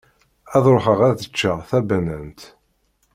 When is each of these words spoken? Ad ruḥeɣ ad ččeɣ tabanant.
Ad 0.55 0.65
ruḥeɣ 0.73 0.99
ad 1.09 1.19
ččeɣ 1.29 1.57
tabanant. 1.69 2.41